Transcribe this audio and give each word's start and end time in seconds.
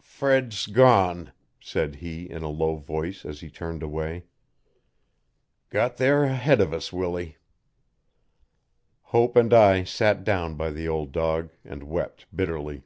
'Fred's 0.00 0.66
gone,' 0.66 1.30
said 1.60 1.96
he 1.96 2.24
in 2.30 2.42
a 2.42 2.48
low 2.48 2.80
tone 2.80 3.12
as 3.24 3.40
he 3.40 3.50
turned 3.50 3.82
away. 3.82 4.24
'Got 5.68 5.98
there 5.98 6.24
ahead 6.24 6.60
uv 6.60 6.72
us, 6.72 6.90
Willy.' 6.90 7.36
Hope 9.02 9.36
and 9.36 9.52
I 9.52 9.84
sat 9.84 10.24
down 10.24 10.54
by 10.56 10.70
the 10.70 10.88
old 10.88 11.12
dog 11.12 11.50
and 11.66 11.82
wept 11.82 12.24
bitterly. 12.34 12.84